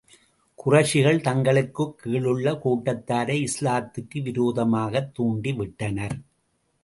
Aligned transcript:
குறைஷிகள் 0.65 1.21
தங்களுக்குக் 1.21 2.01
கீழுள்ள 2.05 2.53
கூட்டத்தாரை 2.65 3.47
இஸ்லாத்துக்கு 3.47 4.21
விரோதமாகத் 4.21 5.11
தூண்டி 5.13 5.53
விட்டனர். 5.53 6.17